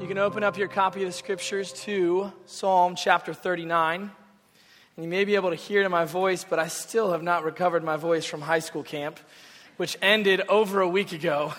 [0.00, 4.00] you can open up your copy of the scriptures to Psalm chapter 39.
[4.02, 7.42] And you may be able to hear in my voice, but I still have not
[7.42, 9.18] recovered my voice from high school camp,
[9.76, 11.52] which ended over a week ago.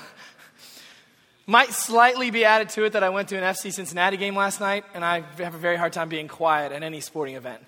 [1.48, 4.62] Might slightly be added to it that I went to an FC Cincinnati game last
[4.62, 7.62] night, and I have a very hard time being quiet at any sporting event.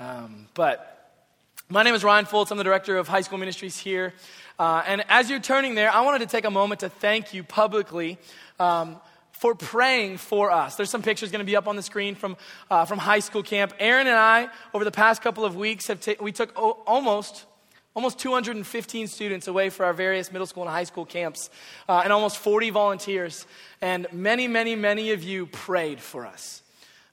[0.00, 1.12] Um, but
[1.68, 2.50] my name is Ryan Foltz.
[2.50, 4.14] I'm the director of high school ministries here.
[4.58, 7.44] Uh, and as you're turning there, I wanted to take a moment to thank you
[7.44, 8.18] publicly.
[8.58, 9.00] Um,
[9.38, 10.76] for praying for us.
[10.76, 12.36] There's some pictures going to be up on the screen from,
[12.70, 13.74] uh, from high school camp.
[13.78, 17.46] Aaron and I, over the past couple of weeks, have ta- we took o- almost
[17.94, 21.48] almost 215 students away for our various middle school and high school camps,
[21.88, 23.46] uh, and almost 40 volunteers.
[23.80, 26.62] And many, many, many of you prayed for us.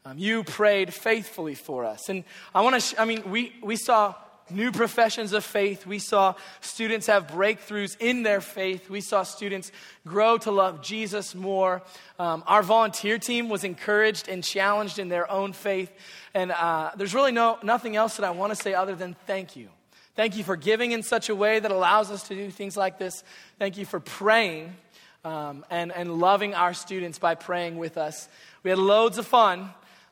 [0.05, 2.09] Um, you prayed faithfully for us.
[2.09, 2.23] And
[2.55, 4.15] I want to, sh- I mean, we, we saw
[4.51, 5.85] new professions of faith.
[5.85, 8.89] We saw students have breakthroughs in their faith.
[8.89, 9.71] We saw students
[10.05, 11.81] grow to love Jesus more.
[12.19, 15.91] Um, our volunteer team was encouraged and challenged in their own faith.
[16.33, 19.55] And uh, there's really no, nothing else that I want to say other than thank
[19.55, 19.69] you.
[20.15, 22.99] Thank you for giving in such a way that allows us to do things like
[22.99, 23.23] this.
[23.59, 24.75] Thank you for praying
[25.23, 28.27] um, and, and loving our students by praying with us.
[28.63, 29.69] We had loads of fun,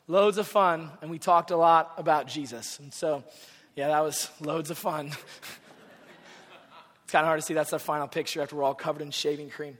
[0.08, 2.78] loads of fun, and we talked a lot about Jesus.
[2.78, 3.24] And so,
[3.76, 5.06] yeah, that was loads of fun.
[5.06, 9.10] it's kind of hard to see that's the final picture after we're all covered in
[9.10, 9.78] shaving cream.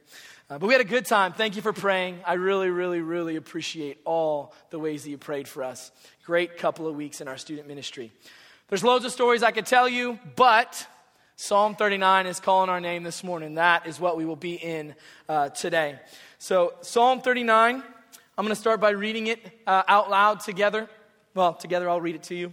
[0.48, 1.32] Uh, but we had a good time.
[1.32, 2.18] Thank you for praying.
[2.24, 5.92] I really, really, really appreciate all the ways that you prayed for us.
[6.24, 8.12] Great couple of weeks in our student ministry.
[8.68, 10.86] There's loads of stories I could tell you, but
[11.36, 13.54] Psalm 39 is calling our name this morning.
[13.54, 14.94] That is what we will be in
[15.28, 15.98] uh, today.
[16.38, 20.88] So, Psalm 39, I'm going to start by reading it uh, out loud together.
[21.34, 22.52] Well, together I'll read it to you.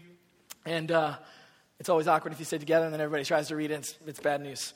[0.68, 1.16] And uh,
[1.80, 3.76] it's always awkward if you say together and then everybody tries to read it.
[3.76, 4.74] It's, it's bad news.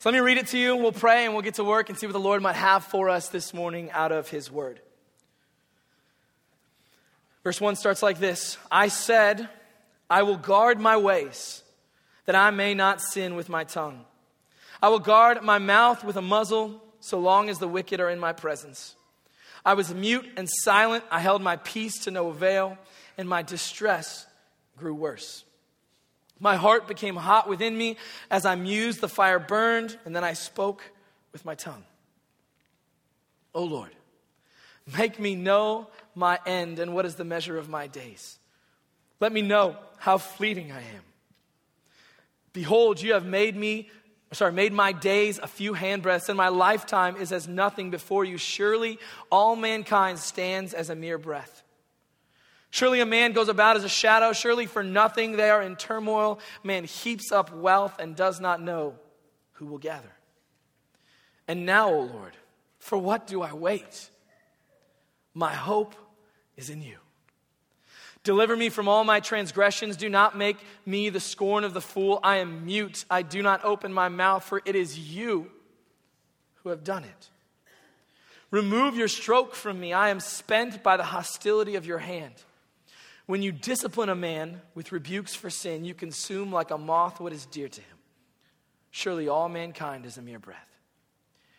[0.00, 0.74] So, let me read it to you.
[0.74, 3.08] We'll pray and we'll get to work and see what the Lord might have for
[3.08, 4.80] us this morning out of His Word.
[7.44, 9.48] Verse 1 starts like this I said,
[10.10, 11.62] I will guard my ways,
[12.24, 14.04] that I may not sin with my tongue.
[14.82, 18.18] I will guard my mouth with a muzzle, so long as the wicked are in
[18.18, 18.96] my presence.
[19.64, 21.04] I was mute and silent.
[21.12, 22.76] I held my peace to no avail,
[23.16, 24.26] and my distress
[24.78, 25.44] grew worse.
[26.40, 27.96] My heart became hot within me.
[28.30, 30.82] As I mused, the fire burned, and then I spoke
[31.32, 31.84] with my tongue.
[33.54, 33.90] O Lord,
[34.96, 38.38] make me know my end and what is the measure of my days.
[39.20, 41.02] Let me know how fleeting I am.
[42.52, 43.88] Behold, you have made me,
[44.32, 48.38] sorry, made my days a few handbreadths, and my lifetime is as nothing before you.
[48.38, 48.98] Surely
[49.30, 51.62] all mankind stands as a mere breath.
[52.70, 54.32] Surely a man goes about as a shadow.
[54.32, 56.38] Surely for nothing they are in turmoil.
[56.62, 58.94] Man heaps up wealth and does not know
[59.52, 60.12] who will gather.
[61.46, 62.36] And now, O Lord,
[62.78, 64.10] for what do I wait?
[65.32, 65.94] My hope
[66.56, 66.96] is in you.
[68.22, 69.96] Deliver me from all my transgressions.
[69.96, 72.20] Do not make me the scorn of the fool.
[72.22, 73.06] I am mute.
[73.08, 75.50] I do not open my mouth, for it is you
[76.56, 77.30] who have done it.
[78.50, 79.92] Remove your stroke from me.
[79.92, 82.34] I am spent by the hostility of your hand.
[83.28, 87.34] When you discipline a man with rebukes for sin, you consume like a moth what
[87.34, 87.98] is dear to him.
[88.90, 90.70] Surely all mankind is a mere breath.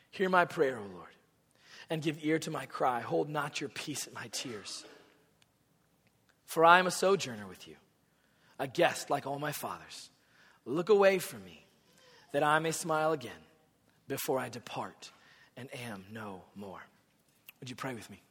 [0.10, 1.12] Hear my prayer, O Lord,
[1.92, 3.02] and give ear to my cry.
[3.02, 4.84] Hold not your peace at my tears.
[6.48, 7.76] For I am a sojourner with you,
[8.58, 10.10] a guest like all my fathers.
[10.66, 11.64] Look away from me,
[12.32, 13.32] that I may smile again
[14.08, 15.12] before I depart
[15.56, 16.82] and am no more.
[17.60, 18.24] Would you pray with me?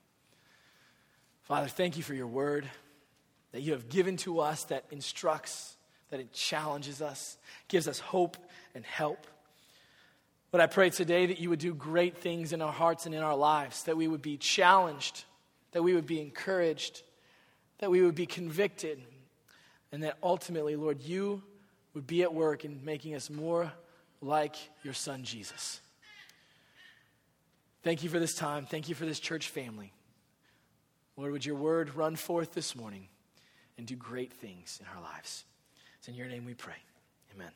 [1.42, 2.68] Father, thank you for your word
[3.52, 5.76] that you have given to us that instructs,
[6.10, 7.36] that it challenges us,
[7.68, 8.36] gives us hope
[8.74, 9.26] and help.
[10.50, 13.22] But I pray today that you would do great things in our hearts and in
[13.22, 15.24] our lives, that we would be challenged,
[15.72, 17.02] that we would be encouraged
[17.78, 19.00] that we would be convicted,
[19.92, 21.42] and that ultimately, Lord, you
[21.94, 23.72] would be at work in making us more
[24.20, 25.80] like your son, Jesus.
[27.82, 28.66] Thank you for this time.
[28.66, 29.92] Thank you for this church family.
[31.16, 33.08] Lord, would your word run forth this morning
[33.78, 35.44] and do great things in our lives?
[35.98, 36.74] It's in your name we pray.
[37.34, 37.50] Amen.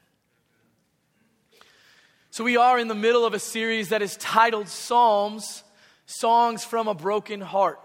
[2.31, 5.65] So, we are in the middle of a series that is titled Psalms
[6.07, 7.79] Songs from a Broken Heart.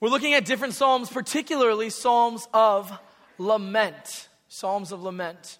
[0.00, 2.92] We're looking at different Psalms, particularly Psalms of
[3.36, 4.28] lament.
[4.48, 5.58] Psalms of lament.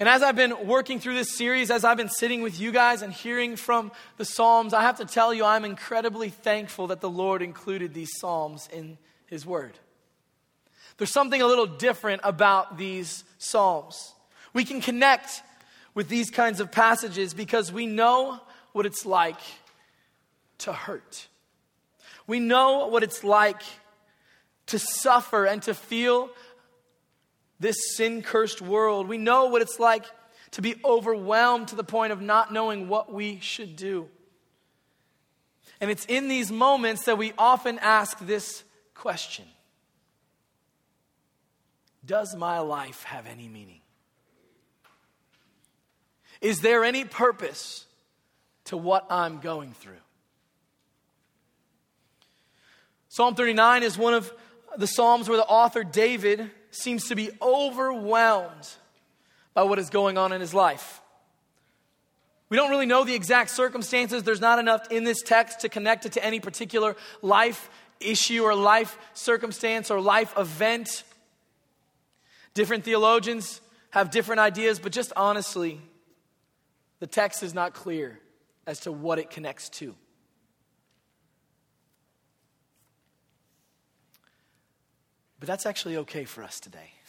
[0.00, 3.02] And as I've been working through this series, as I've been sitting with you guys
[3.02, 7.10] and hearing from the Psalms, I have to tell you, I'm incredibly thankful that the
[7.10, 9.78] Lord included these Psalms in His Word.
[10.98, 14.14] There's something a little different about these Psalms.
[14.52, 15.42] We can connect
[15.94, 18.40] with these kinds of passages because we know
[18.72, 19.40] what it's like
[20.58, 21.28] to hurt.
[22.26, 23.62] We know what it's like
[24.66, 26.30] to suffer and to feel
[27.62, 29.08] this sin cursed world.
[29.08, 30.04] We know what it's like
[30.52, 34.08] to be overwhelmed to the point of not knowing what we should do.
[35.80, 38.64] And it's in these moments that we often ask this
[38.94, 39.46] question
[42.04, 43.80] Does my life have any meaning?
[46.40, 47.86] Is there any purpose
[48.64, 49.94] to what I'm going through?
[53.08, 54.32] Psalm 39 is one of
[54.76, 58.68] the Psalms where the author David seems to be overwhelmed
[59.54, 61.00] by what is going on in his life.
[62.48, 64.24] We don't really know the exact circumstances.
[64.24, 67.70] There's not enough in this text to connect it to any particular life
[68.00, 71.04] issue or life circumstance or life event.
[72.54, 73.60] Different theologians
[73.90, 75.80] have different ideas, but just honestly,
[77.00, 78.18] the text is not clear
[78.66, 79.94] as to what it connects to.
[85.42, 86.92] But that's actually okay for us today.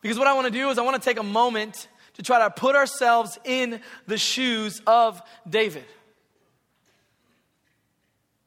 [0.00, 2.38] Because what I want to do is I want to take a moment to try
[2.38, 5.84] to put ourselves in the shoes of David,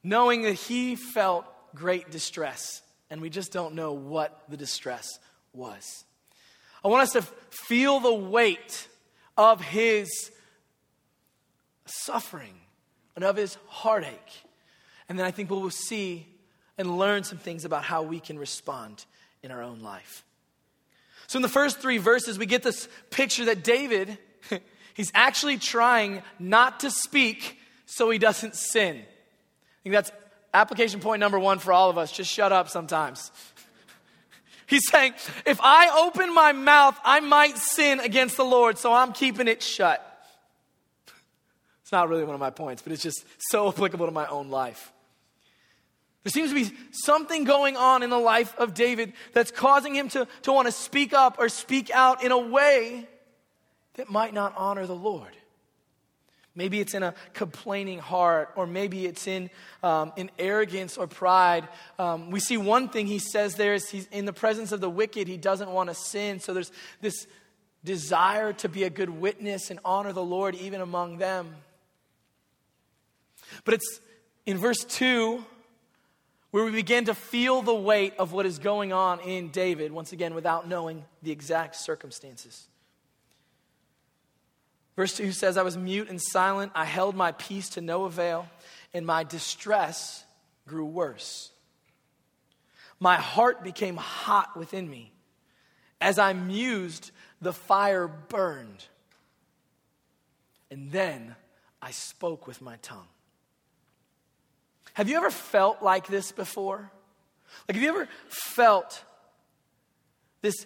[0.01, 5.19] knowing that he felt great distress, and we just don't know what the distress
[5.51, 6.05] was.
[6.85, 7.21] I want us to
[7.67, 8.87] feel the weight
[9.37, 10.31] of his
[11.85, 12.55] suffering
[13.17, 14.45] and of his heartache.
[15.09, 16.30] And then I think we'll see
[16.81, 19.05] and learn some things about how we can respond
[19.41, 20.25] in our own life.
[21.27, 24.17] So, in the first three verses, we get this picture that David,
[24.93, 28.97] he's actually trying not to speak so he doesn't sin.
[28.97, 30.11] I think that's
[30.53, 32.11] application point number one for all of us.
[32.11, 33.31] Just shut up sometimes.
[34.67, 35.13] He's saying,
[35.45, 39.61] if I open my mouth, I might sin against the Lord, so I'm keeping it
[39.61, 40.07] shut.
[41.81, 44.49] It's not really one of my points, but it's just so applicable to my own
[44.49, 44.93] life.
[46.23, 50.07] There seems to be something going on in the life of David that's causing him
[50.09, 53.07] to, to want to speak up or speak out in a way
[53.95, 55.35] that might not honor the Lord.
[56.53, 59.49] Maybe it's in a complaining heart, or maybe it's in,
[59.83, 61.67] um, in arrogance or pride.
[61.97, 64.89] Um, we see one thing he says there is he's in the presence of the
[64.89, 66.41] wicked, he doesn't want to sin.
[66.41, 67.25] So there's this
[67.85, 71.55] desire to be a good witness and honor the Lord even among them.
[73.63, 73.99] But it's
[74.45, 75.43] in verse 2
[76.51, 80.11] where we begin to feel the weight of what is going on in David, once
[80.11, 82.67] again, without knowing the exact circumstances.
[84.97, 86.73] Verse 2 says, I was mute and silent.
[86.75, 88.47] I held my peace to no avail,
[88.93, 90.25] and my distress
[90.67, 91.51] grew worse.
[92.99, 95.11] My heart became hot within me.
[96.01, 97.11] As I mused,
[97.41, 98.85] the fire burned.
[100.69, 101.35] And then
[101.81, 103.07] I spoke with my tongue.
[104.93, 106.91] Have you ever felt like this before?
[107.67, 109.03] Like, have you ever felt
[110.41, 110.65] this,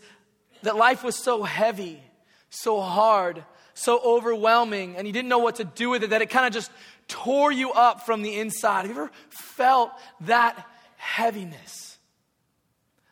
[0.63, 2.01] that life was so heavy,
[2.49, 3.43] so hard,
[3.73, 6.53] so overwhelming, and you didn't know what to do with it, that it kind of
[6.53, 6.71] just
[7.07, 8.87] tore you up from the inside?
[8.87, 9.91] Have you ever felt
[10.21, 10.65] that
[10.97, 11.97] heaviness,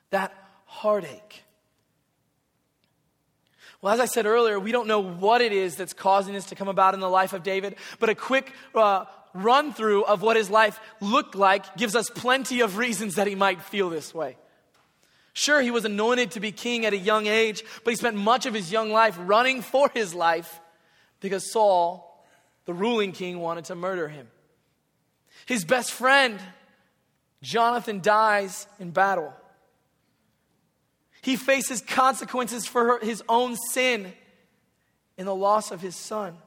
[0.09, 0.33] that
[0.65, 1.43] heartache?
[3.81, 6.55] Well, as I said earlier, we don't know what it is that's causing this to
[6.55, 10.37] come about in the life of David, but a quick uh, run through of what
[10.37, 14.37] his life looked like gives us plenty of reasons that he might feel this way.
[15.33, 18.45] Sure, he was anointed to be king at a young age, but he spent much
[18.45, 20.59] of his young life running for his life
[21.19, 22.23] because Saul,
[22.65, 24.27] the ruling king, wanted to murder him.
[25.47, 26.39] His best friend,
[27.41, 29.33] Jonathan, dies in battle.
[31.23, 34.13] He faces consequences for his own sin
[35.17, 36.37] in the loss of his son.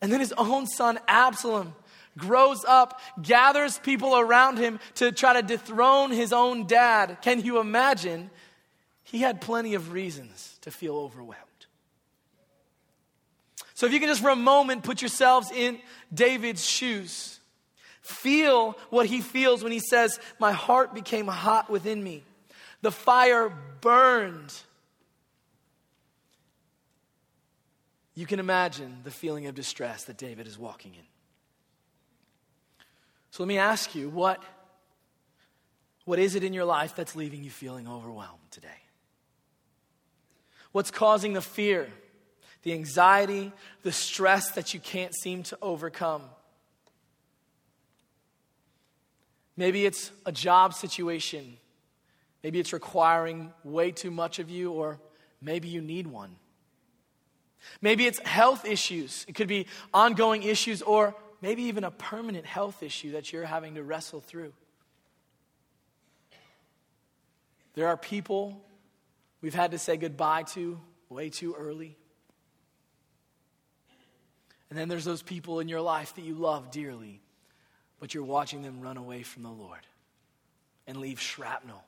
[0.00, 1.74] And then his own son, Absalom,
[2.16, 7.18] grows up, gathers people around him to try to dethrone his own dad.
[7.22, 8.30] Can you imagine?
[9.04, 11.44] He had plenty of reasons to feel overwhelmed.
[13.74, 15.78] So, if you can just for a moment put yourselves in
[16.12, 17.38] David's shoes,
[18.02, 22.24] feel what he feels when he says, My heart became hot within me,
[22.82, 24.52] the fire burned.
[28.18, 31.04] You can imagine the feeling of distress that David is walking in.
[33.30, 34.42] So let me ask you what,
[36.04, 38.82] what is it in your life that's leaving you feeling overwhelmed today?
[40.72, 41.86] What's causing the fear,
[42.64, 43.52] the anxiety,
[43.84, 46.22] the stress that you can't seem to overcome?
[49.56, 51.56] Maybe it's a job situation.
[52.42, 54.98] Maybe it's requiring way too much of you, or
[55.40, 56.34] maybe you need one.
[57.80, 59.24] Maybe it's health issues.
[59.28, 63.74] It could be ongoing issues or maybe even a permanent health issue that you're having
[63.74, 64.52] to wrestle through.
[67.74, 68.60] There are people
[69.40, 71.96] we've had to say goodbye to way too early.
[74.70, 77.20] And then there's those people in your life that you love dearly,
[78.00, 79.80] but you're watching them run away from the Lord
[80.86, 81.82] and leave shrapnel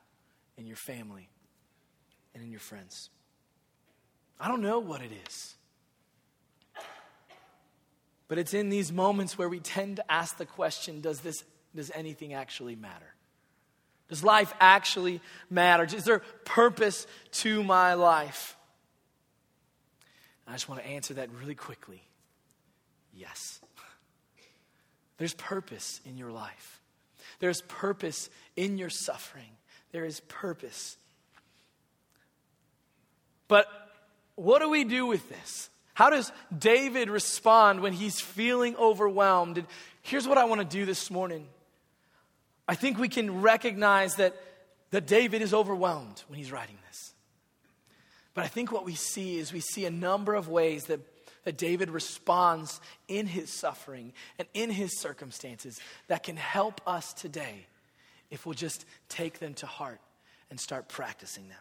[0.57, 1.29] in your family
[2.33, 3.09] and in your friends.
[4.39, 5.55] I don't know what it is.
[8.31, 11.43] But it's in these moments where we tend to ask the question does, this,
[11.75, 13.13] does anything actually matter?
[14.07, 15.19] Does life actually
[15.49, 15.83] matter?
[15.83, 18.55] Is there purpose to my life?
[20.47, 22.01] I just want to answer that really quickly.
[23.13, 23.59] Yes.
[25.17, 26.79] There's purpose in your life.
[27.39, 29.57] There's purpose in your suffering.
[29.91, 30.95] There is purpose.
[33.49, 33.67] But
[34.35, 35.69] what do we do with this?
[35.93, 39.57] How does David respond when he's feeling overwhelmed?
[39.57, 39.67] And
[40.01, 41.47] here's what I want to do this morning.
[42.67, 44.35] I think we can recognize that,
[44.91, 47.13] that David is overwhelmed when he's writing this.
[48.33, 51.01] But I think what we see is we see a number of ways that,
[51.43, 57.65] that David responds in his suffering and in his circumstances that can help us today
[58.29, 59.99] if we'll just take them to heart
[60.49, 61.57] and start practicing them.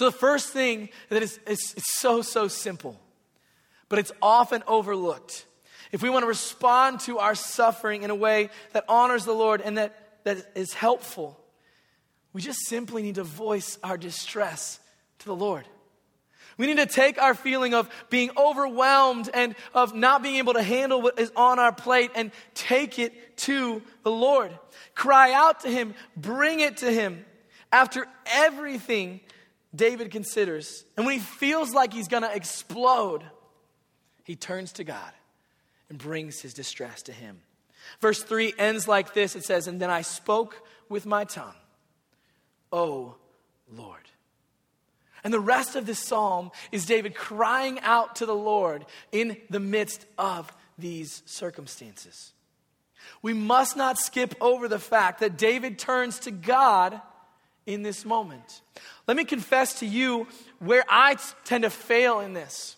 [0.00, 2.98] So, the first thing that is, is, so, so simple,
[3.90, 5.44] but it's often overlooked.
[5.92, 9.60] If we want to respond to our suffering in a way that honors the Lord
[9.60, 11.38] and that, that is helpful,
[12.32, 14.80] we just simply need to voice our distress
[15.18, 15.66] to the Lord.
[16.56, 20.62] We need to take our feeling of being overwhelmed and of not being able to
[20.62, 24.50] handle what is on our plate and take it to the Lord.
[24.94, 27.22] Cry out to Him, bring it to Him.
[27.70, 29.20] After everything
[29.74, 33.22] David considers, and when he feels like he's going to explode,
[34.24, 35.12] he turns to God
[35.88, 37.40] and brings his distress to him.
[38.00, 41.54] Verse 3 ends like this it says, And then I spoke with my tongue,
[42.72, 43.16] O
[43.72, 43.96] Lord.
[45.22, 49.60] And the rest of this psalm is David crying out to the Lord in the
[49.60, 52.32] midst of these circumstances.
[53.22, 57.00] We must not skip over the fact that David turns to God
[57.66, 58.62] in this moment.
[59.06, 60.26] Let me confess to you
[60.58, 62.76] where I tend to fail in this.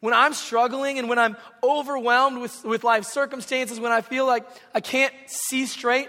[0.00, 4.46] When I'm struggling and when I'm overwhelmed with, with life circumstances, when I feel like
[4.72, 6.08] I can't see straight,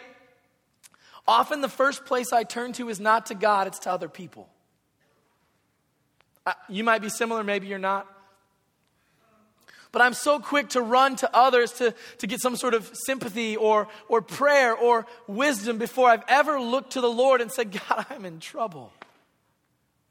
[1.27, 4.48] often the first place I turn to is not to God, it's to other people.
[6.68, 8.08] you might be similar, maybe you're not.
[9.91, 13.55] But I'm so quick to run to others to, to get some sort of sympathy
[13.55, 18.05] or, or prayer or wisdom before I've ever looked to the Lord and said, God,
[18.10, 18.93] I'm in trouble.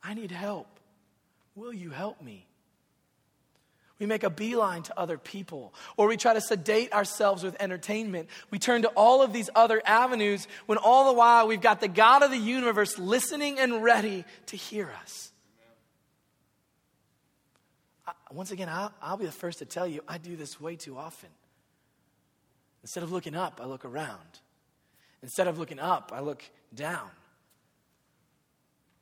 [0.02, 0.66] I need help.
[1.54, 2.46] Will you help me?
[4.00, 8.28] We make a beeline to other people, or we try to sedate ourselves with entertainment.
[8.48, 11.88] We turn to all of these other avenues when all the while we've got the
[11.88, 15.27] God of the universe listening and ready to hear us
[18.32, 20.98] once again, I'll, I'll be the first to tell you, I do this way too
[20.98, 21.30] often.
[22.82, 24.40] Instead of looking up, I look around.
[25.22, 26.42] Instead of looking up, I look
[26.74, 27.10] down.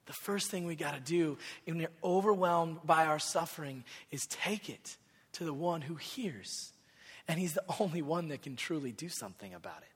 [0.06, 4.70] The first thing we got to do when we're overwhelmed by our suffering is take
[4.70, 4.96] it
[5.32, 6.72] to the one who hears.
[7.28, 9.88] And he's the only one that can truly do something about it.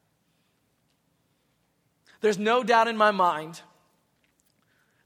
[2.20, 3.62] There's no doubt in my mind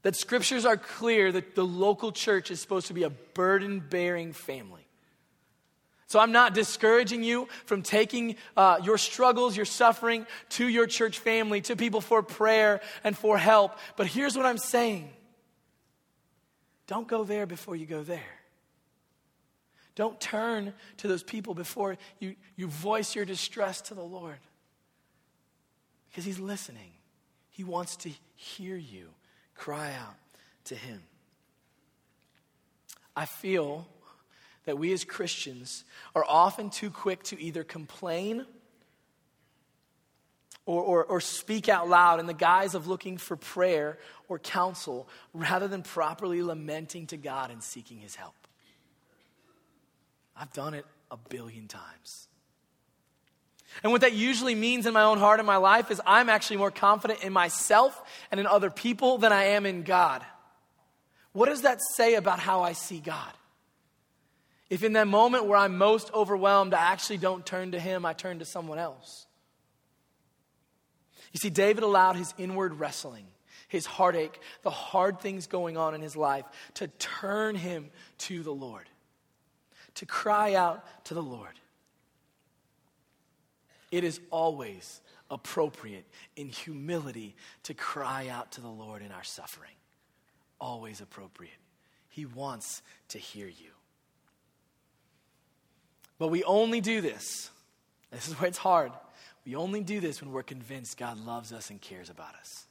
[0.05, 4.33] that scriptures are clear that the local church is supposed to be a burden bearing
[4.33, 4.87] family.
[6.05, 11.17] So I'm not discouraging you from taking uh, your struggles, your suffering to your church
[11.17, 13.79] family, to people for prayer and for help.
[13.97, 15.11] But here's what I'm saying
[16.85, 18.21] don't go there before you go there.
[19.95, 24.37] Don't turn to those people before you, you voice your distress to the Lord.
[26.09, 26.91] Because He's listening,
[27.49, 29.09] He wants to hear you.
[29.55, 30.15] Cry out
[30.65, 31.01] to Him.
[33.15, 33.87] I feel
[34.65, 35.85] that we as Christians
[36.15, 38.45] are often too quick to either complain
[40.65, 45.07] or, or, or, speak out loud in the guise of looking for prayer or counsel
[45.31, 48.33] rather than properly lamenting to God and seeking His help.
[50.35, 52.27] I've done it a billion times.
[53.83, 56.57] And what that usually means in my own heart and my life is I'm actually
[56.57, 58.01] more confident in myself
[58.31, 60.23] and in other people than I am in God.
[61.33, 63.31] What does that say about how I see God?
[64.69, 68.13] If in that moment where I'm most overwhelmed, I actually don't turn to Him, I
[68.13, 69.25] turn to someone else.
[71.35, 73.25] You see, David allowed his inward wrestling,
[73.67, 77.89] his heartache, the hard things going on in his life, to turn him
[78.19, 78.87] to the Lord,
[79.95, 81.59] to cry out to the Lord.
[83.95, 84.99] It is always
[85.31, 87.33] appropriate in humility
[87.63, 89.71] to cry out to the Lord in our suffering.
[90.59, 91.55] Always appropriate.
[92.09, 93.71] He wants to hear you.
[96.19, 97.49] But we only do this.
[98.11, 98.91] This is where it's hard.
[99.45, 102.67] We only do this when we're convinced God loves us and cares about us.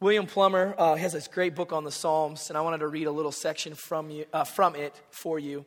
[0.00, 3.06] William Plumer uh, has this great book on the Psalms, and I wanted to read
[3.06, 5.66] a little section from, you, uh, from it for you.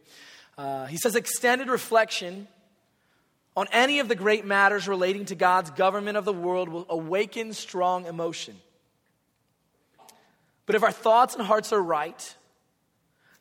[0.58, 2.48] Uh, he says, Extended reflection
[3.56, 7.54] on any of the great matters relating to God's government of the world will awaken
[7.54, 8.56] strong emotion.
[10.66, 12.36] But if our thoughts and hearts are right,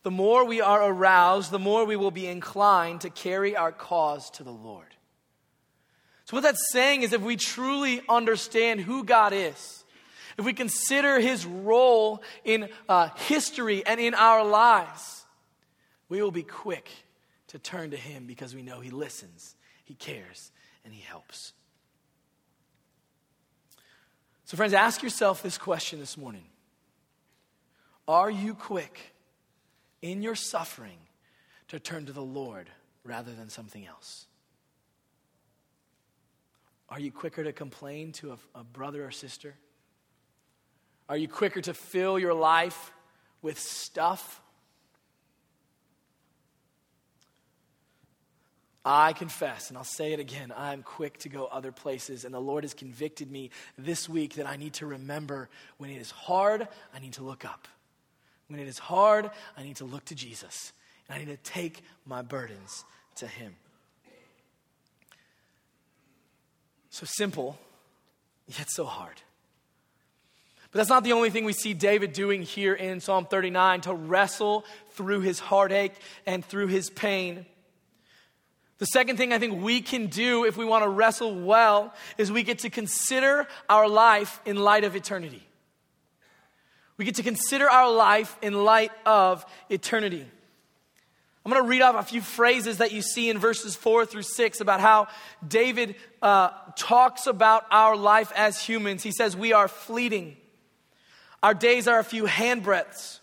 [0.02, 4.30] the more we are aroused, the more we will be inclined to carry our cause
[4.30, 4.87] to the Lord.
[6.26, 9.85] So, what that's saying is if we truly understand who God is,
[10.38, 15.25] if we consider his role in uh, history and in our lives,
[16.09, 16.90] we will be quick
[17.49, 19.54] to turn to him because we know he listens,
[19.85, 20.50] he cares,
[20.85, 21.53] and he helps.
[24.47, 26.45] So, friends, ask yourself this question this morning
[28.09, 29.14] Are you quick
[30.03, 30.99] in your suffering
[31.69, 32.69] to turn to the Lord
[33.05, 34.26] rather than something else?
[36.88, 39.55] Are you quicker to complain to a, a brother or sister?
[41.09, 42.93] Are you quicker to fill your life
[43.43, 44.41] with stuff?
[48.85, 52.41] I confess, and I'll say it again, I'm quick to go other places, and the
[52.41, 55.49] Lord has convicted me this week that I need to remember
[55.79, 57.67] when it is hard, I need to look up.
[58.49, 60.73] When it is hard, I need to look to Jesus,
[61.09, 62.85] and I need to take my burdens
[63.17, 63.57] to Him.
[66.91, 67.59] So simple,
[68.47, 69.21] yet so hard.
[70.71, 73.95] But that's not the only thing we see David doing here in Psalm 39 to
[73.95, 75.95] wrestle through his heartache
[76.26, 77.47] and through his pain.
[78.85, 82.31] The second thing I think we can do if we want to wrestle well is
[82.31, 85.42] we get to consider our life in light of eternity.
[86.99, 90.27] We get to consider our life in light of eternity.
[91.47, 94.20] I'm going to read off a few phrases that you see in verses four through
[94.20, 95.09] six about how
[95.49, 99.03] David uh, talks about our life as humans.
[99.03, 100.37] He says, We are fleeting,
[101.42, 103.20] our days are a few handbreadths,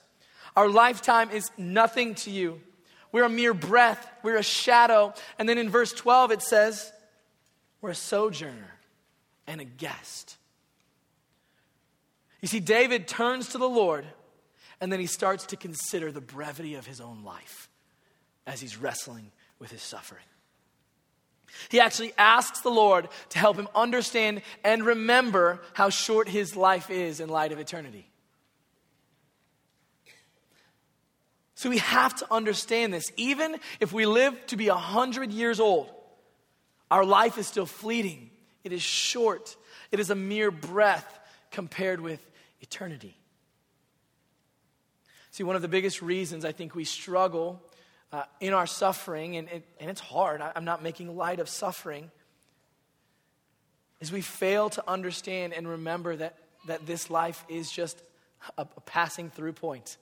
[0.56, 2.62] our lifetime is nothing to you.
[3.12, 5.14] We're a mere breath, we're a shadow.
[5.38, 6.92] And then in verse 12, it says,
[7.82, 8.72] We're a sojourner
[9.48, 10.38] and a guest.
[12.42, 14.06] You see, David turns to the Lord
[14.80, 17.70] and then he starts to consider the brevity of his own life
[18.48, 20.24] as he's wrestling with his suffering.
[21.70, 26.90] He actually asks the Lord to help him understand and remember how short his life
[26.90, 28.11] is in light of eternity.
[31.62, 33.12] So we have to understand this.
[33.18, 35.92] Even if we live to be 100 years old,
[36.90, 38.32] our life is still fleeting.
[38.64, 39.56] It is short.
[39.92, 41.20] It is a mere breath
[41.52, 42.20] compared with
[42.62, 43.16] eternity.
[45.30, 47.62] See, one of the biggest reasons I think we struggle
[48.12, 51.48] uh, in our suffering, and, it, and it's hard, I, I'm not making light of
[51.48, 52.10] suffering,
[54.00, 58.02] is we fail to understand and remember that, that this life is just
[58.58, 59.98] a, a passing through point.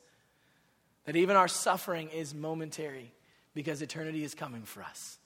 [1.10, 3.12] That even our suffering is momentary
[3.56, 5.18] because eternity is coming for us.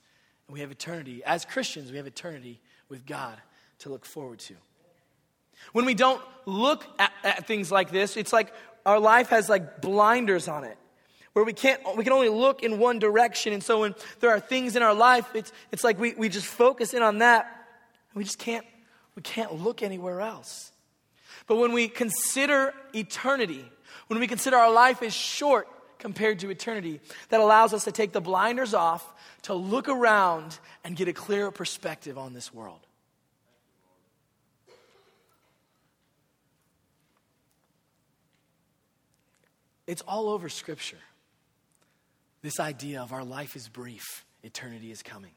[0.46, 3.36] And we have eternity, as Christians, we have eternity with God
[3.80, 4.54] to look forward to.
[5.74, 8.54] When we don't look at, at, things like this, it's like
[8.86, 10.78] our life has like blinders on it
[11.34, 14.40] where we can't we can only look in one direction and so when there are
[14.40, 18.16] things in our life it's, it's like we, we just focus in on that and
[18.16, 18.64] we just can't
[19.16, 20.72] we can't look anywhere else
[21.46, 23.64] but when we consider eternity
[24.06, 25.68] when we consider our life is short
[26.04, 29.10] compared to eternity that allows us to take the blinders off
[29.42, 32.86] to look around and get a clearer perspective on this world
[39.86, 40.98] it's all over scripture
[42.44, 45.30] this idea of our life is brief, eternity is coming.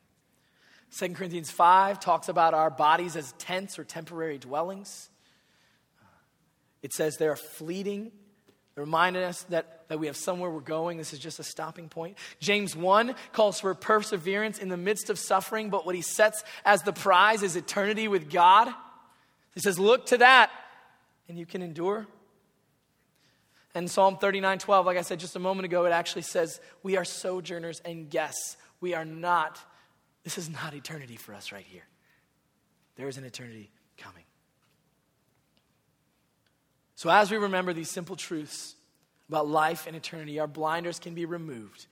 [1.00, 5.10] 2 Corinthians 5 talks about our bodies as tents or temporary dwellings.
[6.84, 8.12] It says they're fleeting,
[8.76, 10.98] reminding us that, that we have somewhere we're going.
[10.98, 12.18] This is just a stopping point.
[12.40, 16.84] James 1 calls for perseverance in the midst of suffering, but what he sets as
[16.84, 18.70] the prize is eternity with God.
[19.54, 20.52] He says, Look to that,
[21.28, 22.08] and you can endure.
[23.74, 26.98] And Psalm 39 12, like I said just a moment ago, it actually says, We
[26.98, 28.58] are sojourners and guests.
[28.80, 29.60] We are not,
[30.24, 31.84] this is not eternity for us right here.
[32.96, 34.24] There is an eternity coming.
[36.96, 38.76] So, as we remember these simple truths
[39.30, 41.88] about life and eternity, our blinders can be removed.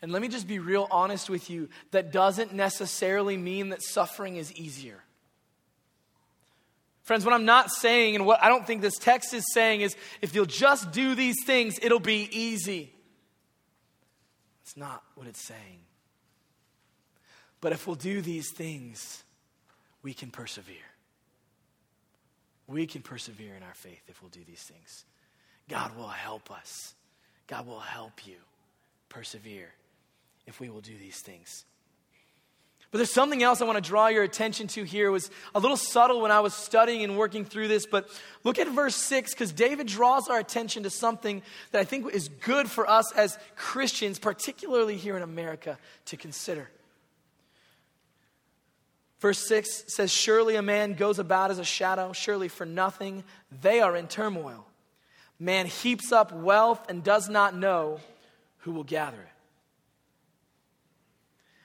[0.00, 4.36] And let me just be real honest with you that doesn't necessarily mean that suffering
[4.36, 5.02] is easier.
[7.02, 9.96] Friends, what I'm not saying and what I don't think this text is saying is
[10.20, 12.92] if you'll just do these things, it'll be easy.
[14.62, 15.80] It's not what it's saying.
[17.60, 19.24] But if we'll do these things,
[20.02, 20.76] we can persevere.
[22.66, 25.06] We can persevere in our faith if we'll do these things.
[25.68, 26.94] God will help us.
[27.46, 28.36] God will help you
[29.08, 29.72] persevere
[30.46, 31.64] if we will do these things.
[32.90, 35.08] But there's something else I want to draw your attention to here.
[35.08, 38.08] It was a little subtle when I was studying and working through this, but
[38.44, 42.28] look at verse 6 because David draws our attention to something that I think is
[42.28, 46.70] good for us as Christians, particularly here in America, to consider.
[49.20, 53.22] Verse 6 says, Surely a man goes about as a shadow, surely for nothing
[53.60, 54.67] they are in turmoil.
[55.40, 58.00] Man heaps up wealth and does not know
[58.58, 59.28] who will gather it.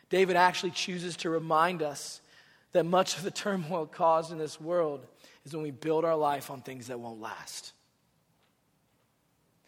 [0.10, 2.22] David actually chooses to remind us
[2.72, 5.06] that much of the turmoil caused in this world
[5.46, 7.74] is when we build our life on things that won't last.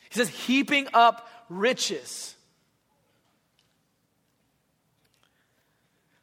[0.10, 2.36] He says, heaping up riches.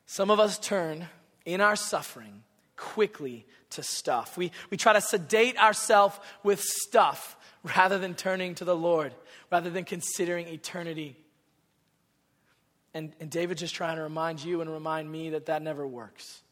[0.06, 1.08] Some of us turn
[1.44, 2.42] in our suffering
[2.76, 4.36] quickly to stuff.
[4.36, 9.14] We, we try to sedate ourselves with stuff rather than turning to the Lord,
[9.50, 11.16] rather than considering eternity.
[12.94, 16.42] And, and David's just trying to remind you and remind me that that never works.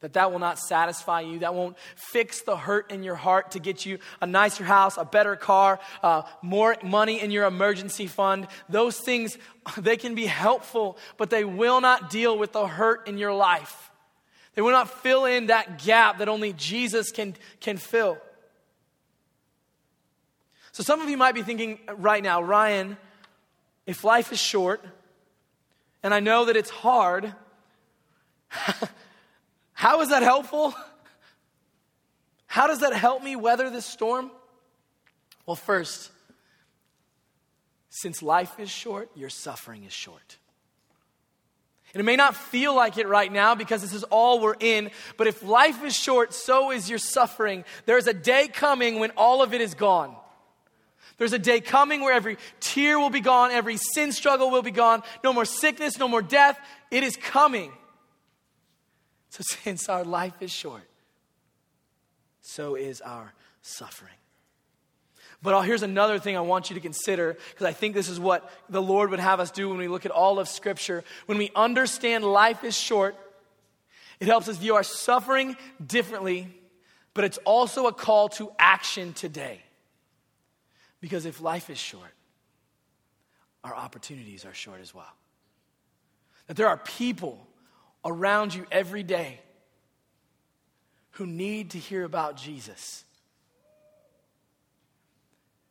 [0.00, 1.40] That that will not satisfy you.
[1.40, 5.04] That won't fix the hurt in your heart to get you a nicer house, a
[5.04, 8.46] better car, uh, more money in your emergency fund.
[8.68, 9.38] Those things,
[9.78, 13.90] they can be helpful, but they will not deal with the hurt in your life.
[14.54, 18.18] They will not fill in that gap that only Jesus can, can fill.
[20.76, 22.98] So some of you might be thinking right now, Ryan,
[23.86, 24.84] if life is short,
[26.02, 27.32] and I know that it's hard,
[29.72, 30.74] how is that helpful?
[32.46, 34.30] How does that help me weather this storm?
[35.46, 36.10] Well, first,
[37.88, 40.36] since life is short, your suffering is short.
[41.94, 44.90] And it may not feel like it right now because this is all we're in,
[45.16, 47.64] but if life is short, so is your suffering.
[47.86, 50.14] There's a day coming when all of it is gone.
[51.18, 54.70] There's a day coming where every tear will be gone, every sin struggle will be
[54.70, 56.58] gone, no more sickness, no more death.
[56.90, 57.72] It is coming.
[59.30, 60.88] So, since our life is short,
[62.40, 64.12] so is our suffering.
[65.42, 68.50] But here's another thing I want you to consider because I think this is what
[68.68, 71.04] the Lord would have us do when we look at all of Scripture.
[71.26, 73.16] When we understand life is short,
[74.18, 76.48] it helps us view our suffering differently,
[77.14, 79.60] but it's also a call to action today.
[81.06, 82.10] Because if life is short,
[83.62, 85.14] our opportunities are short as well.
[86.48, 87.46] That there are people
[88.04, 89.38] around you every day
[91.12, 93.04] who need to hear about Jesus.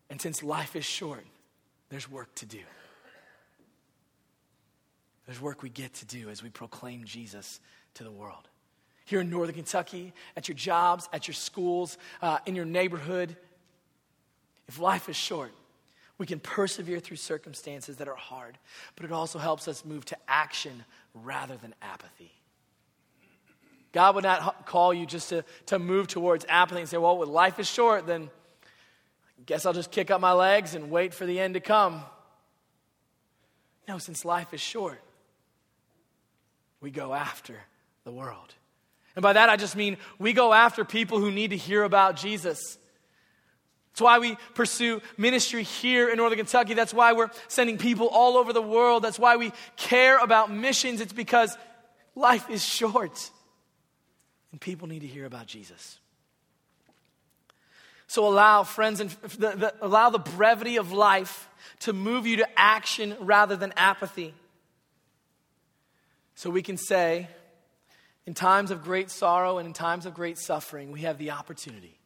[0.10, 1.26] And since life is short,
[1.90, 2.62] there's work to do.
[5.26, 7.60] There's work we get to do as we proclaim Jesus
[7.96, 8.48] to the world.
[9.04, 13.36] Here in Northern Kentucky, at your jobs, at your schools, uh, in your neighborhood,
[14.68, 15.52] if life is short,
[16.18, 18.58] we can persevere through circumstances that are hard,
[18.96, 22.32] but it also helps us move to action rather than apathy.
[23.92, 27.30] God would not call you just to, to move towards apathy and say, well, when
[27.30, 28.30] life is short, then
[29.40, 32.02] I guess I'll just kick up my legs and wait for the end to come.
[33.88, 35.00] No, since life is short,
[36.82, 37.56] we go after
[38.04, 38.54] the world.
[39.16, 42.18] And by that, I just mean we go after people who need to hear about
[42.18, 42.78] Jesus.
[43.96, 46.74] That's why we pursue ministry here in Northern Kentucky.
[46.74, 49.06] That's why we're sending people all over the world.
[49.06, 51.00] That's why we care about missions.
[51.00, 51.58] It's because
[52.14, 53.32] life is short
[54.52, 55.98] and people need to hear about Jesus.
[58.08, 61.48] So allow friends and the, the, allow the brevity of life
[61.80, 64.34] to move you to action rather than apathy.
[66.36, 67.30] So we can say,
[68.26, 71.98] in times of great sorrow and in times of great suffering, we have the opportunity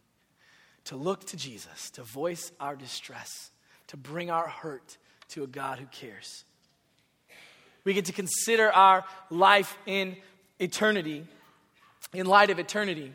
[0.85, 3.51] to look to Jesus, to voice our distress,
[3.87, 4.97] to bring our hurt
[5.29, 6.43] to a God who cares.
[7.83, 10.17] We get to consider our life in
[10.59, 11.25] eternity,
[12.13, 13.13] in light of eternity,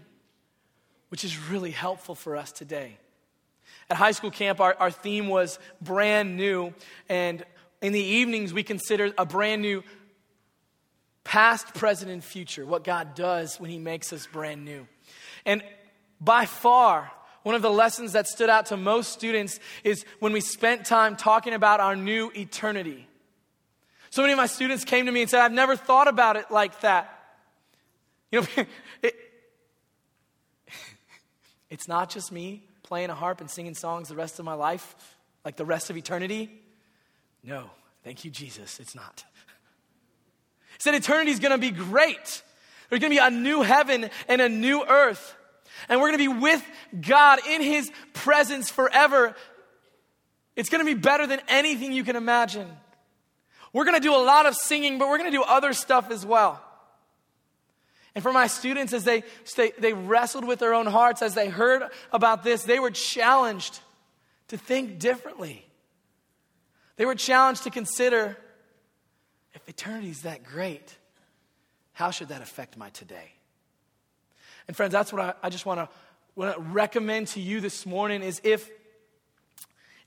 [1.08, 2.98] which is really helpful for us today.
[3.90, 6.72] At high school camp, our, our theme was brand new,
[7.08, 7.44] and
[7.82, 9.82] in the evenings, we consider a brand new
[11.22, 14.86] past, present, and future, what God does when He makes us brand new.
[15.44, 15.62] And
[16.20, 17.10] by far,
[17.44, 21.14] One of the lessons that stood out to most students is when we spent time
[21.14, 23.06] talking about our new eternity.
[24.08, 26.50] So many of my students came to me and said, I've never thought about it
[26.50, 27.10] like that.
[28.32, 28.46] You know,
[29.02, 29.14] it,
[31.70, 35.16] it's not just me playing a harp and singing songs the rest of my life,
[35.44, 36.50] like the rest of eternity.
[37.42, 37.70] No,
[38.04, 39.24] thank you, Jesus, it's not.
[40.72, 42.42] He said eternity is going to be great.
[42.88, 45.36] There's going to be a new heaven and a new earth.
[45.88, 46.64] And we're going to be with
[47.00, 49.34] God in His presence forever.
[50.56, 52.68] It's going to be better than anything you can imagine.
[53.72, 56.10] We're going to do a lot of singing, but we're going to do other stuff
[56.10, 56.62] as well.
[58.14, 59.24] And for my students, as they,
[59.78, 63.80] they, wrestled with their own hearts, as they heard about this, they were challenged
[64.48, 65.66] to think differently.
[66.96, 68.36] They were challenged to consider
[69.54, 70.96] if eternity is that great,
[71.92, 73.33] how should that affect my today?
[74.66, 75.88] And friends, that's what I, I just want to
[76.58, 78.68] recommend to you this morning is if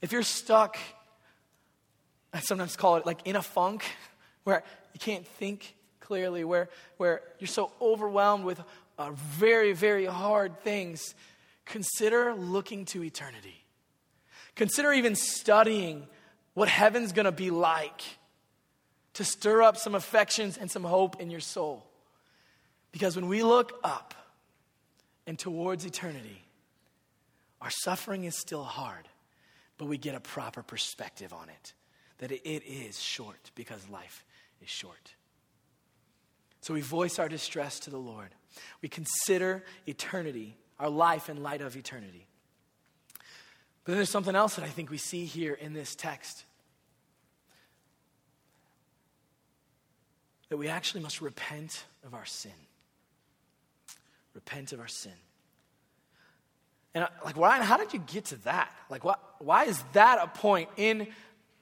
[0.02, 0.78] if you're stuck,
[2.32, 3.84] I sometimes call it like in a funk
[4.43, 8.62] where you can't think clearly, where where you're so overwhelmed with
[8.98, 11.15] uh, very very hard things,
[11.65, 13.63] consider looking to eternity.
[14.56, 16.08] Consider even studying
[16.56, 18.02] what heaven's going to be like
[19.13, 21.86] to stir up some affections and some hope in your soul.
[22.91, 24.15] Because when we look up
[25.28, 26.42] and towards eternity,
[27.62, 29.08] our suffering is still hard,
[29.78, 31.74] but we get a proper perspective on it
[32.18, 34.26] that it is short because life
[34.62, 35.13] is short.
[36.62, 38.30] So we voice our distress to the Lord.
[38.82, 42.26] We consider eternity, our life in light of eternity.
[43.84, 46.46] But then there's something else that I think we see here in this text.
[50.50, 52.52] that we actually must repent of our sin.
[54.38, 55.13] Repent of our sin.
[56.93, 58.71] And like, Ryan, how did you get to that?
[58.88, 61.08] Like, what, why is that a point in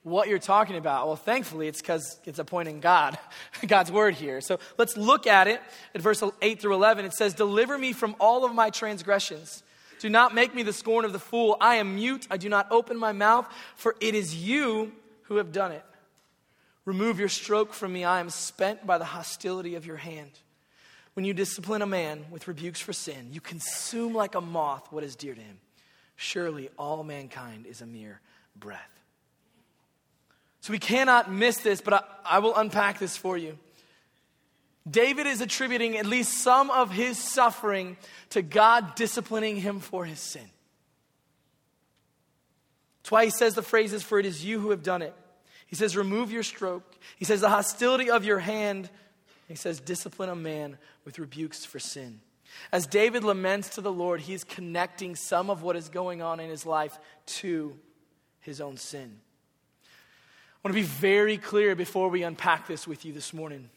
[0.03, 1.07] what you're talking about?
[1.07, 3.17] Well, thankfully, it's because it's a point in God,
[3.67, 4.41] God's word here.
[4.41, 5.61] So let's look at it
[5.93, 7.05] at verse 8 through 11.
[7.05, 9.63] It says, Deliver me from all of my transgressions.
[9.99, 11.55] Do not make me the scorn of the fool.
[11.61, 12.27] I am mute.
[12.29, 14.91] I do not open my mouth, for it is you
[15.23, 15.85] who have done it.
[16.83, 18.03] Remove your stroke from me.
[18.03, 20.31] I am spent by the hostility of your hand.
[21.15, 25.03] When you discipline a man with rebukes for sin, you consume like a moth what
[25.03, 25.57] is dear to him.
[26.17, 28.19] Surely all mankind is a mere
[28.55, 28.79] breath.
[30.59, 33.57] So we cannot miss this, but I, I will unpack this for you.
[34.89, 37.97] David is attributing at least some of his suffering
[38.31, 40.49] to God disciplining him for his sin.
[43.01, 45.13] That's why he says the phrases, For it is you who have done it.
[45.67, 46.83] He says, Remove your stroke.
[47.17, 48.89] He says, The hostility of your hand.
[49.47, 52.21] He says, Discipline a man with rebukes for sin.
[52.71, 56.49] As David laments to the Lord, he's connecting some of what is going on in
[56.49, 57.75] his life to
[58.39, 59.19] his own sin.
[59.83, 63.69] I want to be very clear before we unpack this with you this morning.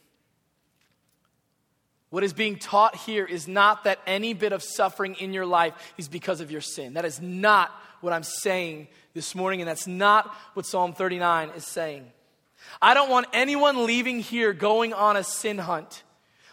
[2.10, 5.74] What is being taught here is not that any bit of suffering in your life
[5.98, 6.94] is because of your sin.
[6.94, 11.66] That is not what I'm saying this morning, and that's not what Psalm 39 is
[11.66, 12.10] saying.
[12.80, 16.02] I don't want anyone leaving here going on a sin hunt,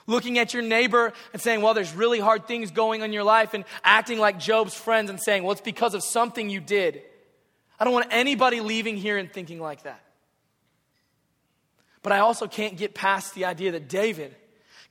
[0.08, 3.24] looking at your neighbor and saying, Well, there's really hard things going on in your
[3.24, 7.02] life, and acting like Job's friends and saying, Well, it's because of something you did.
[7.80, 10.02] I don't want anybody leaving here and thinking like that.
[12.02, 14.36] But I also can't get past the idea that David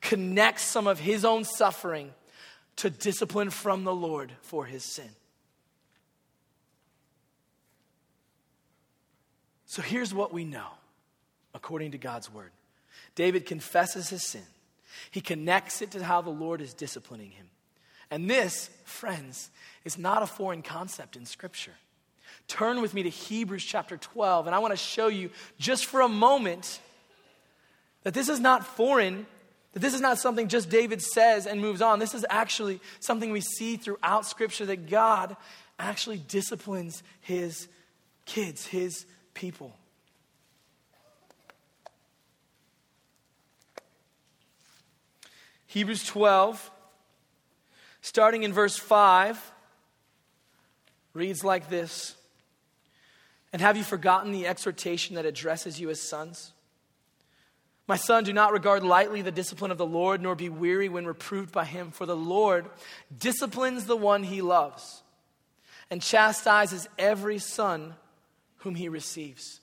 [0.01, 2.13] connects some of his own suffering
[2.77, 5.09] to discipline from the Lord for his sin.
[9.67, 10.69] So here's what we know
[11.55, 12.51] according to God's word
[13.15, 14.43] David confesses his sin,
[15.11, 17.47] he connects it to how the Lord is disciplining him.
[18.11, 19.51] And this, friends,
[19.85, 21.75] is not a foreign concept in Scripture.
[22.47, 26.01] Turn with me to Hebrews chapter 12, and I want to show you just for
[26.01, 26.81] a moment
[28.03, 29.27] that this is not foreign,
[29.73, 31.99] that this is not something just David says and moves on.
[31.99, 35.37] This is actually something we see throughout Scripture that God
[35.79, 37.67] actually disciplines his
[38.27, 39.75] kids, his people.
[45.75, 46.71] Hebrews 12,
[48.01, 49.53] starting in verse 5,
[51.15, 52.15] reads like this
[53.53, 56.53] And have you forgotten the exhortation that addresses you as sons?
[57.89, 61.07] My son, do not regard lightly the discipline of the Lord, nor be weary when
[61.07, 62.67] reproved by him, for the Lord
[63.19, 65.03] disciplines the one he loves
[65.91, 67.97] and chastises every son
[68.59, 69.59] whom he receives.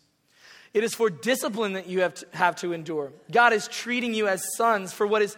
[0.73, 3.13] It is for discipline that you have to, have to endure.
[3.31, 5.37] God is treating you as sons for what, is,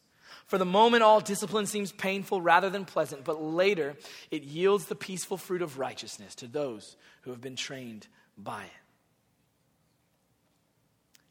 [0.51, 3.95] For the moment, all discipline seems painful rather than pleasant, but later
[4.31, 8.05] it yields the peaceful fruit of righteousness to those who have been trained
[8.37, 8.69] by it.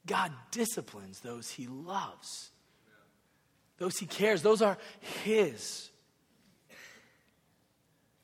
[0.06, 2.48] God disciplines those he loves,
[3.76, 4.40] those he cares.
[4.40, 4.78] Those are
[5.22, 5.90] his.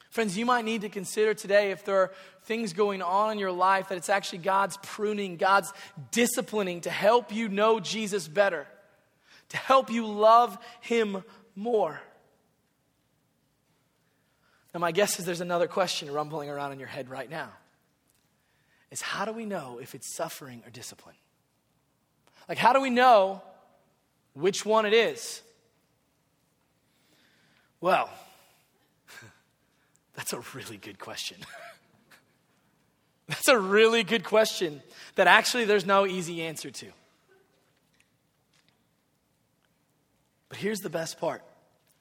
[0.08, 2.12] Friends, you might need to consider today if there are
[2.44, 5.74] things going on in your life that it's actually God's pruning, God's
[6.10, 8.66] disciplining to help you know Jesus better,
[9.50, 11.22] to help you love him
[11.54, 12.00] more.
[14.74, 17.48] Now, my guess is there's another question rumbling around in your head right now.
[18.90, 21.16] Is how do we know if it's suffering or discipline?
[22.48, 23.42] Like, how do we know
[24.34, 25.42] which one it is?
[27.80, 28.10] Well,
[30.14, 31.38] that's a really good question.
[33.28, 34.82] that's a really good question
[35.16, 36.86] that actually there's no easy answer to.
[40.48, 41.42] But here's the best part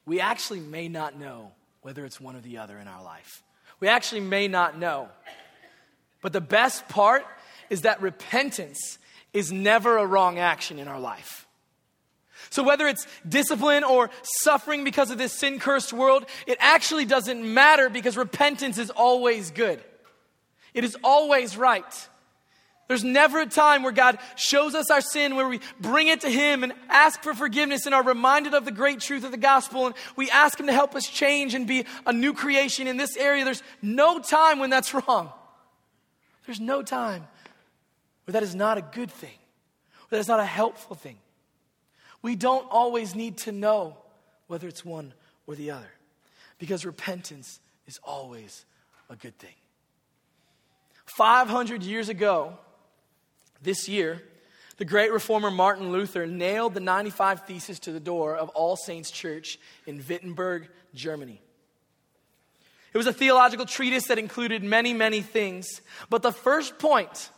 [0.05, 3.43] we actually may not know whether it's one or the other in our life.
[3.79, 5.09] We actually may not know.
[6.21, 7.25] But the best part
[7.69, 8.97] is that repentance
[9.33, 11.45] is never a wrong action in our life.
[12.49, 17.43] So, whether it's discipline or suffering because of this sin cursed world, it actually doesn't
[17.43, 19.83] matter because repentance is always good.
[20.73, 22.09] It is always right.
[22.87, 26.29] There's never a time where God shows us our sin, where we bring it to
[26.29, 29.87] Him and ask for forgiveness and are reminded of the great truth of the gospel
[29.87, 33.17] and we ask Him to help us change and be a new creation in this
[33.17, 33.43] area.
[33.43, 35.31] There's no time when that's wrong.
[36.45, 37.25] There's no time
[38.25, 39.37] where that is not a good thing,
[40.09, 41.17] where that is not a helpful thing.
[42.21, 43.97] We don't always need to know
[44.47, 45.13] whether it's one
[45.47, 45.89] or the other
[46.59, 48.65] because repentance is always
[49.09, 49.53] a good thing.
[51.05, 52.57] 500 years ago,
[53.65, 54.21] this year,
[54.77, 59.11] the great reformer Martin Luther nailed the 95 Theses to the door of All Saints
[59.11, 61.41] Church in Wittenberg, Germany.
[62.93, 67.29] It was a theological treatise that included many, many things, but the first point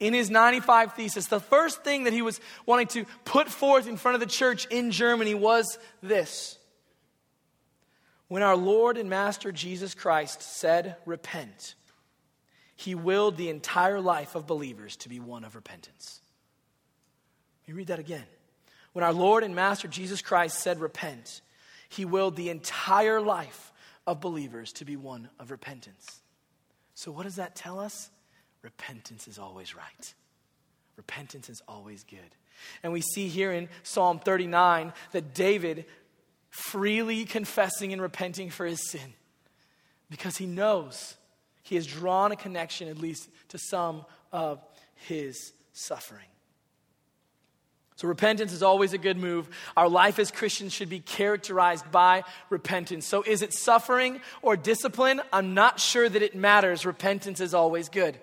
[0.00, 3.96] in his 95 thesis, the first thing that he was wanting to put forth in
[3.96, 6.58] front of the church in Germany was this.
[8.28, 11.74] When our Lord and Master Jesus Christ said, Repent,
[12.76, 16.20] he willed the entire life of believers to be one of repentance.
[17.62, 18.24] Let me read that again.
[18.92, 21.40] When our Lord and Master Jesus Christ said, Repent,
[21.88, 23.72] he willed the entire life
[24.06, 26.20] of believers to be one of repentance.
[26.94, 28.10] So, what does that tell us?
[28.64, 30.14] repentance is always right.
[30.96, 32.18] Repentance is always good.
[32.82, 35.84] And we see here in Psalm 39 that David
[36.48, 39.12] freely confessing and repenting for his sin
[40.08, 41.16] because he knows
[41.64, 44.62] he has drawn a connection, at least to some of
[44.94, 46.26] his suffering.
[47.96, 49.48] So, repentance is always a good move.
[49.76, 53.06] Our life as Christians should be characterized by repentance.
[53.06, 55.22] So, is it suffering or discipline?
[55.32, 56.84] I'm not sure that it matters.
[56.84, 58.18] Repentance is always good.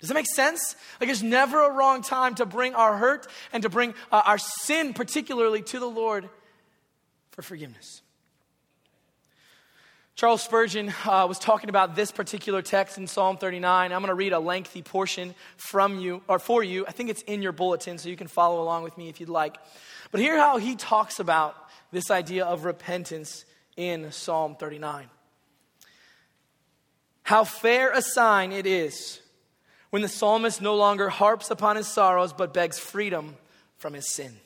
[0.00, 0.76] Does that make sense?
[1.00, 4.38] Like, there's never a wrong time to bring our hurt and to bring uh, our
[4.38, 6.28] sin, particularly, to the Lord
[7.30, 8.02] for forgiveness.
[10.20, 13.90] Charles Spurgeon uh, was talking about this particular text in Psalm 39.
[13.90, 16.84] I'm going to read a lengthy portion from you or for you.
[16.86, 19.30] I think it's in your bulletin, so you can follow along with me if you'd
[19.30, 19.56] like.
[20.10, 21.56] But hear how he talks about
[21.90, 23.46] this idea of repentance
[23.78, 25.08] in Psalm 39.
[27.22, 29.22] How fair a sign it is
[29.88, 33.36] when the psalmist no longer harps upon his sorrows but begs freedom
[33.78, 34.36] from his sin.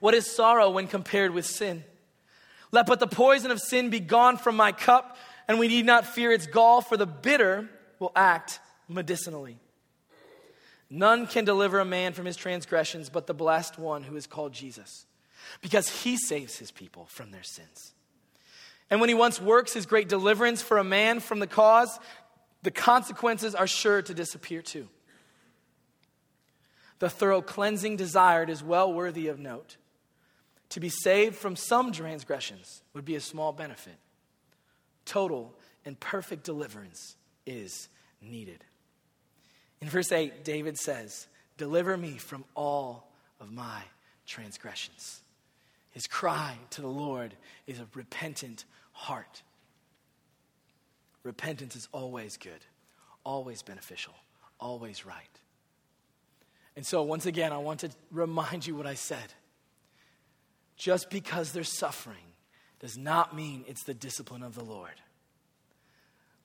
[0.00, 1.84] What is sorrow when compared with sin?
[2.72, 5.16] Let but the poison of sin be gone from my cup,
[5.48, 7.68] and we need not fear its gall, for the bitter
[7.98, 9.58] will act medicinally.
[10.88, 14.52] None can deliver a man from his transgressions but the blessed one who is called
[14.52, 15.06] Jesus,
[15.60, 17.94] because he saves his people from their sins.
[18.90, 21.98] And when he once works his great deliverance for a man from the cause,
[22.62, 24.88] the consequences are sure to disappear too.
[26.98, 29.76] The thorough cleansing desired is well worthy of note.
[30.70, 33.96] To be saved from some transgressions would be a small benefit.
[35.04, 35.52] Total
[35.84, 37.16] and perfect deliverance
[37.46, 37.88] is
[38.20, 38.64] needed.
[39.80, 43.10] In verse 8, David says, Deliver me from all
[43.40, 43.82] of my
[44.26, 45.22] transgressions.
[45.90, 47.34] His cry to the Lord
[47.66, 49.42] is a repentant heart.
[51.22, 52.64] repentance is always good,
[53.24, 54.14] always beneficial,
[54.58, 55.40] always right.
[56.76, 59.34] And so, once again, I want to remind you what I said.
[60.80, 62.16] Just because there's suffering
[62.78, 64.94] does not mean it's the discipline of the Lord.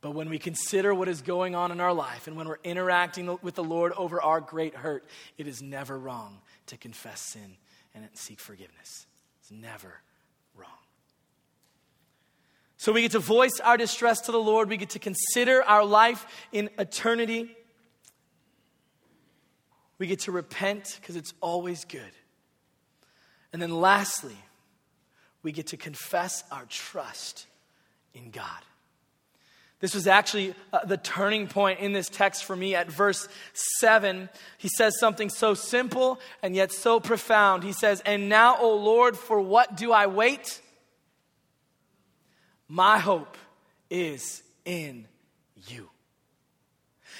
[0.02, 3.40] But when we consider what is going on in our life and when we're interacting
[3.42, 5.06] with the Lord over our great hurt,
[5.38, 7.56] it is never wrong to confess sin
[7.94, 9.08] and seek forgiveness.
[9.40, 10.02] It's never
[10.54, 10.68] wrong.
[12.76, 15.86] So we get to voice our distress to the Lord, we get to consider our
[15.86, 17.56] life in eternity.
[19.98, 22.12] We get to repent because it's always good.
[23.56, 24.36] And then lastly,
[25.42, 27.46] we get to confess our trust
[28.14, 28.50] in God.
[29.80, 33.30] This was actually uh, the turning point in this text for me at verse
[33.80, 34.28] 7.
[34.58, 37.64] He says something so simple and yet so profound.
[37.64, 40.60] He says, And now, O Lord, for what do I wait?
[42.68, 43.38] My hope
[43.90, 45.08] is in
[45.66, 45.90] you.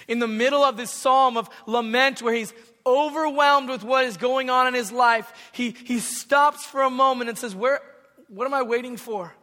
[0.10, 2.54] In the middle of this psalm of lament, where he's
[2.86, 7.30] overwhelmed with what is going on in his life, he, he stops for a moment
[7.30, 7.82] and says, Where,
[8.28, 9.34] What am I waiting for?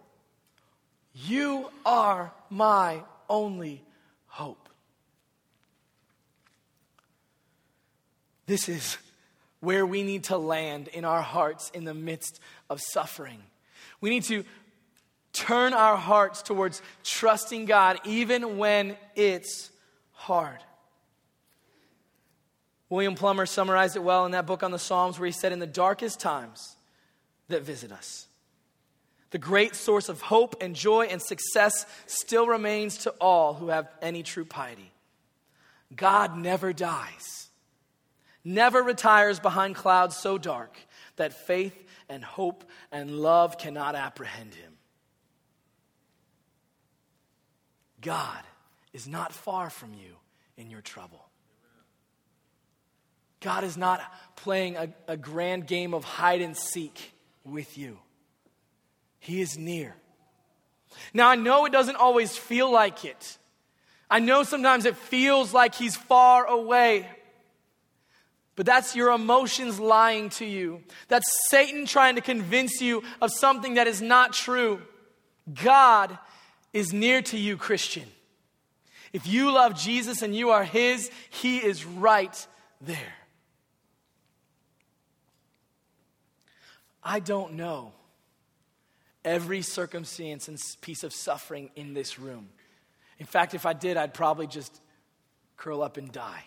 [1.14, 3.82] You are my only
[4.26, 4.68] hope.
[8.47, 8.99] This is
[9.61, 13.43] where we need to land in our hearts in the midst of suffering.
[14.01, 14.45] We need to
[15.32, 19.70] turn our hearts towards trusting God even when it's
[20.12, 20.59] hard.
[22.93, 25.61] William Plumer summarized it well in that book on the Psalms where he said, In
[25.61, 26.76] the darkest times
[27.49, 28.26] that visit us,
[29.30, 33.88] the great source of hope and joy and success still remains to all who have
[34.03, 34.93] any true piety.
[35.97, 37.49] God never dies,
[38.45, 40.76] never retires behind clouds so dark
[41.16, 42.62] that faith and hope
[42.93, 44.74] and love cannot apprehend him.
[48.03, 48.43] God
[48.93, 50.16] is not far from you
[50.59, 51.31] in your trouble.
[53.43, 54.01] God is not
[54.36, 57.12] playing a, a grand game of hide and seek
[57.45, 57.99] with you.
[59.18, 59.95] He is near.
[61.12, 63.38] Now, I know it doesn't always feel like it.
[64.11, 67.09] I know sometimes it feels like He's far away.
[68.55, 70.82] But that's your emotions lying to you.
[71.09, 74.82] That's Satan trying to convince you of something that is not true.
[75.62, 76.18] God
[76.72, 78.05] is near to you, Christian.
[79.12, 82.47] If you love Jesus and you are His, He is right
[82.80, 83.14] there.
[87.03, 87.92] I don't know
[89.24, 92.48] every circumstance and piece of suffering in this room.
[93.18, 94.80] In fact, if I did, I'd probably just
[95.57, 96.44] curl up and die.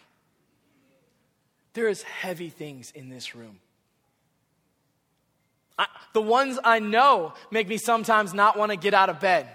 [1.73, 3.59] There is heavy things in this room.
[5.77, 9.47] I, the ones I know make me sometimes not want to get out of bed.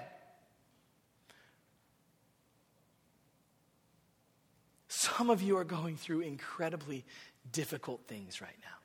[4.88, 7.04] Some of you are going through incredibly
[7.52, 8.76] difficult things right now.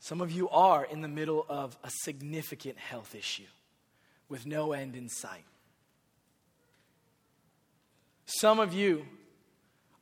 [0.00, 3.44] Some of you are in the middle of a significant health issue
[4.30, 5.44] with no end in sight.
[8.24, 9.04] Some of you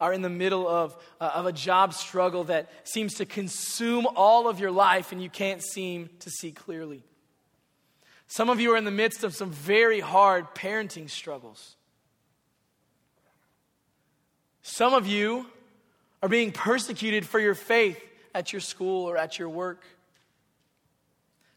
[0.00, 4.48] are in the middle of, uh, of a job struggle that seems to consume all
[4.48, 7.02] of your life and you can't seem to see clearly.
[8.28, 11.74] Some of you are in the midst of some very hard parenting struggles.
[14.62, 15.46] Some of you
[16.22, 18.00] are being persecuted for your faith
[18.38, 19.84] at your school or at your work.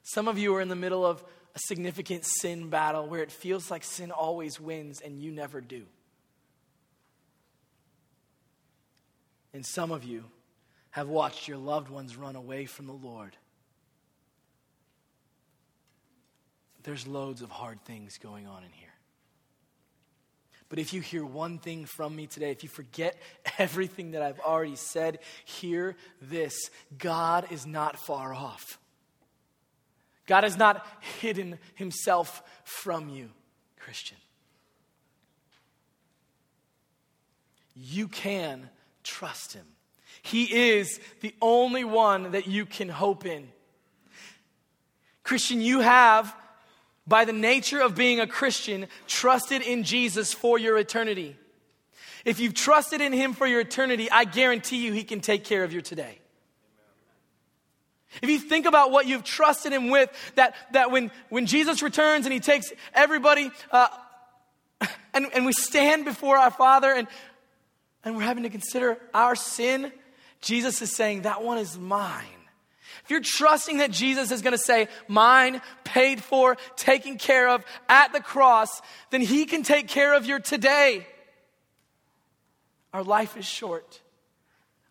[0.01, 1.23] Some of you are in the middle of
[1.53, 5.85] a significant sin battle where it feels like sin always wins and you never do.
[9.53, 10.23] And some of you
[10.89, 13.37] have watched your loved ones run away from the Lord.
[16.81, 18.90] There's loads of hard things going on in here.
[20.71, 23.17] But if you hear one thing from me today, if you forget
[23.57, 28.79] everything that I've already said, hear this God is not far off.
[30.27, 30.87] God has not
[31.19, 33.31] hidden himself from you,
[33.81, 34.15] Christian.
[37.75, 38.69] You can
[39.03, 39.65] trust him.
[40.21, 43.49] He is the only one that you can hope in.
[45.23, 46.33] Christian, you have
[47.07, 51.35] by the nature of being a Christian, trusted in Jesus for your eternity.
[52.25, 55.63] If you've trusted in Him for your eternity, I guarantee you He can take care
[55.63, 56.19] of your today.
[58.21, 62.25] If you think about what you've trusted Him with, that, that when, when Jesus returns
[62.25, 63.87] and He takes everybody, uh,
[65.13, 67.07] and, and we stand before our Father and,
[68.03, 69.91] and we're having to consider our sin,
[70.41, 72.25] Jesus is saying, That one is mine.
[73.11, 78.13] You're trusting that Jesus is going to say, mine, paid for, taken care of at
[78.13, 78.81] the cross,
[79.11, 81.05] then he can take care of your today.
[82.93, 84.01] Our life is short.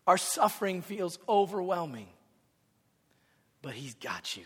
[0.07, 2.07] Our suffering feels overwhelming.
[3.61, 4.45] But he's got you.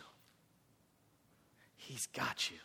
[1.76, 2.58] He's got you.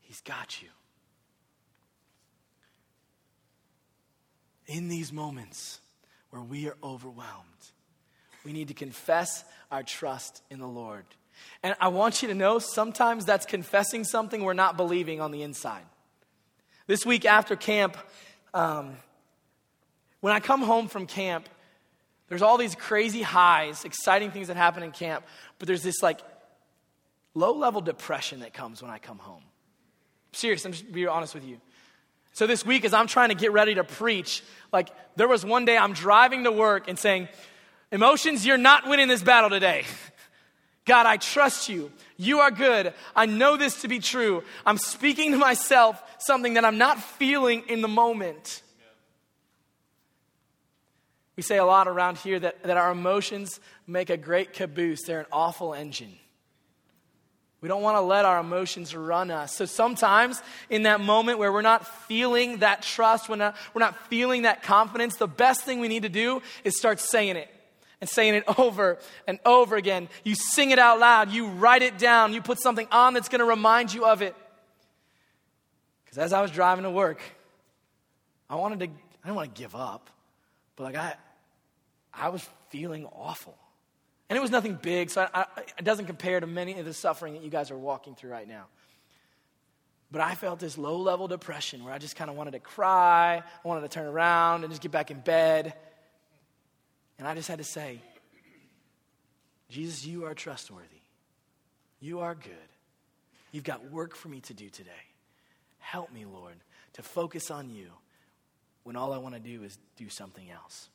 [0.00, 0.68] He's got you.
[4.66, 5.80] In these moments
[6.30, 7.72] where we are overwhelmed,
[8.48, 11.04] we need to confess our trust in the Lord.
[11.62, 15.42] And I want you to know sometimes that's confessing something we're not believing on the
[15.42, 15.82] inside.
[16.86, 17.98] This week after camp,
[18.54, 18.96] um,
[20.20, 21.46] when I come home from camp,
[22.30, 25.26] there's all these crazy highs, exciting things that happen in camp,
[25.58, 26.20] but there's this like
[27.34, 29.42] low level depression that comes when I come home.
[30.32, 31.60] Serious, I'm just being honest with you.
[32.32, 34.42] So this week, as I'm trying to get ready to preach,
[34.72, 37.28] like there was one day I'm driving to work and saying,
[37.90, 39.84] Emotions, you're not winning this battle today.
[40.84, 41.92] God, I trust you.
[42.16, 42.92] You are good.
[43.14, 44.42] I know this to be true.
[44.66, 48.62] I'm speaking to myself something that I'm not feeling in the moment.
[51.36, 55.20] We say a lot around here that, that our emotions make a great caboose, they're
[55.20, 56.12] an awful engine.
[57.60, 59.54] We don't want to let our emotions run us.
[59.54, 64.08] So sometimes in that moment where we're not feeling that trust, we're not, we're not
[64.08, 67.50] feeling that confidence, the best thing we need to do is start saying it
[68.00, 70.08] and saying it over and over again.
[70.24, 73.40] You sing it out loud, you write it down, you put something on that's going
[73.40, 74.34] to remind you of it.
[76.04, 77.20] Because as I was driving to work,
[78.48, 80.08] I wanted to, I didn't want to give up,
[80.76, 81.14] but like I,
[82.14, 83.56] I was feeling awful.
[84.30, 85.46] And it was nothing big, so I, I,
[85.78, 88.46] it doesn't compare to many of the suffering that you guys are walking through right
[88.46, 88.66] now.
[90.10, 93.42] But I felt this low level depression where I just kind of wanted to cry,
[93.42, 95.74] I wanted to turn around and just get back in bed.
[97.18, 98.00] And I just had to say,
[99.68, 100.86] Jesus, you are trustworthy.
[102.00, 102.52] You are good.
[103.52, 104.90] You've got work for me to do today.
[105.78, 106.54] Help me, Lord,
[106.94, 107.88] to focus on you
[108.84, 110.88] when all I want to do is do something else.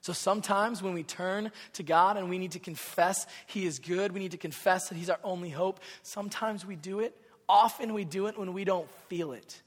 [0.00, 4.12] So sometimes when we turn to God and we need to confess He is good,
[4.12, 5.80] we need to confess that He's our only hope.
[6.02, 7.16] Sometimes we do it.
[7.48, 9.62] Often we do it when we don't feel it.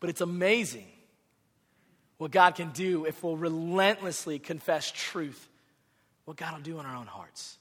[0.00, 0.86] But it's amazing
[2.20, 5.48] what God can do if we'll relentlessly confess truth,
[6.26, 7.56] what God will do in our own hearts.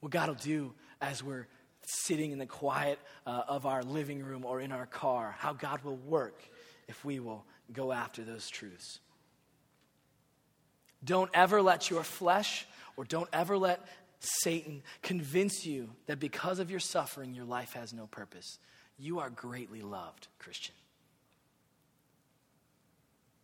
[0.00, 1.46] What God will do as we're
[1.82, 5.84] sitting in the quiet uh, of our living room or in our car, how God
[5.84, 6.40] will work
[6.88, 8.98] if we will go after those truths.
[11.04, 13.86] Don't ever let your flesh or don't ever let
[14.20, 18.58] Satan convince you that because of your suffering, your life has no purpose.
[18.98, 20.74] You are greatly loved, Christian.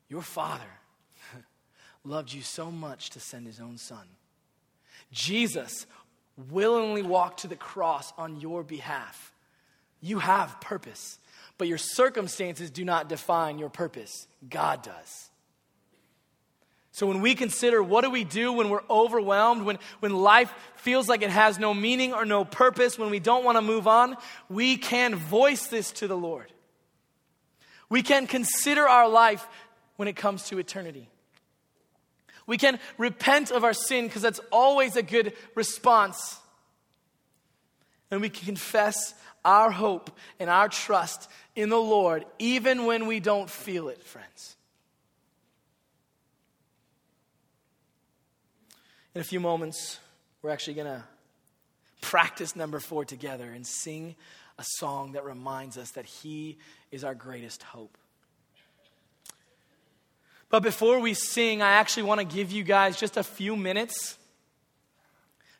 [0.09, 0.63] Your Father
[2.05, 4.07] loved you so much to send his own Son.
[5.13, 5.87] Jesus
[6.51, 9.33] willingly walked to the cross on your behalf.
[10.01, 11.19] You have purpose,
[11.57, 14.29] but your circumstances do not define your purpose.
[14.49, 15.31] God does.
[16.93, 21.09] So when we consider what do we do when we're overwhelmed, when, when life feels
[21.09, 24.17] like it has no meaning or no purpose, when we don't want to move on,
[24.49, 26.53] we can voice this to the Lord.
[27.89, 29.47] We can consider our life
[29.99, 31.09] when it comes to eternity.
[32.47, 36.39] We can repent of our sin because that's always a good response.
[38.11, 39.13] And we can confess
[39.45, 44.57] our hope and our trust in the Lord even when we don't feel it, friends.
[49.17, 49.99] In a few moments,
[50.43, 51.03] we're actually going to
[52.01, 54.15] practice number four together and sing
[54.59, 56.59] a song that reminds us that He
[56.93, 57.99] is our greatest hope.
[60.51, 64.17] But before we sing, I actually want to give you guys just a few minutes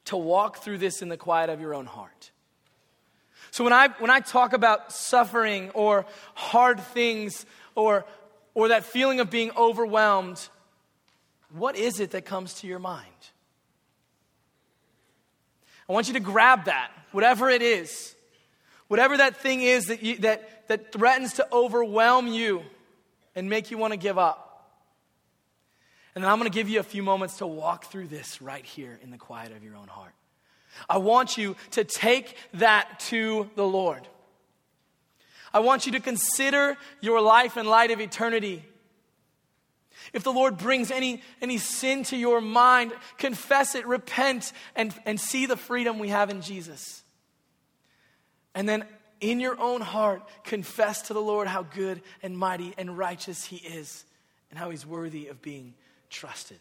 [0.07, 2.31] to walk through this in the quiet of your own heart.
[3.51, 8.05] So when I when I talk about suffering or hard things or
[8.55, 10.49] or that feeling of being overwhelmed,
[11.53, 13.07] what is it that comes to your mind?
[15.89, 18.15] I want you to grab that, whatever it is.
[18.89, 22.63] Whatever that thing is that, you, that, that threatens to overwhelm you
[23.35, 24.48] and make you want to give up.
[26.19, 28.65] And then I'm going to give you a few moments to walk through this right
[28.65, 30.11] here in the quiet of your own heart.
[30.89, 34.01] I want you to take that to the Lord.
[35.55, 38.65] I want you to consider your life in light of eternity.
[40.13, 45.21] If the Lord brings any, any sin to your mind, confess it, repent, and, and
[45.21, 47.05] see the freedom we have in Jesus.
[48.57, 48.87] And then
[49.21, 53.59] in your own heart, confess to the Lord how good and mighty and righteous He
[53.59, 54.05] is
[54.51, 55.75] and how He's worthy of being
[56.11, 56.59] trusted.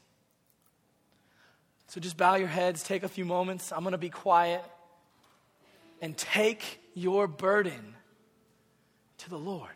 [1.88, 3.72] So just bow your heads, take a few moments.
[3.72, 4.64] I'm going to be quiet
[6.02, 7.96] and take your burden
[9.20, 9.70] to the Lord.